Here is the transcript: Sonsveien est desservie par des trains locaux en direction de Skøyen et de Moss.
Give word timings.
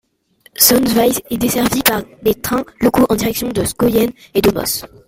Sonsveien 0.57 1.11
est 1.29 1.37
desservie 1.37 1.83
par 1.83 2.01
des 2.23 2.33
trains 2.33 2.65
locaux 2.79 3.05
en 3.09 3.15
direction 3.15 3.49
de 3.49 3.63
Skøyen 3.63 4.09
et 4.33 4.41
de 4.41 4.49
Moss. 4.49 4.83